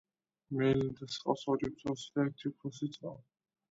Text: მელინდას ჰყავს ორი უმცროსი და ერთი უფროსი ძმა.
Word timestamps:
მელინდას 0.59 1.19
ჰყავს 1.19 1.45
ორი 1.55 1.71
უმცროსი 1.71 2.11
და 2.19 2.29
ერთი 2.29 2.53
უფროსი 2.55 2.95
ძმა. 2.99 3.19